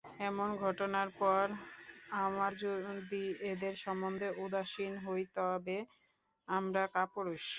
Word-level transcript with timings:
এমন 0.21 0.49
ঘটনার 0.63 1.09
পর 1.19 1.43
আমরা 2.21 2.47
যদি 2.61 3.21
এঁদের 3.51 3.73
সম্বন্ধে 3.83 4.27
উদাসীন 4.43 4.93
হই 5.05 5.23
তবে 5.35 5.77
আমরা 6.47 6.83
কাপুরুষ। 6.95 7.43